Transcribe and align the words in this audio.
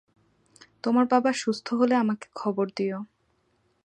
তোমার 0.83 1.05
বাবা 1.05 1.31
সুস্থ 1.33 1.67
হলে 1.73 1.95
আমাকে 1.95 2.27
খবর 2.35 2.65
দিও। 2.77 2.99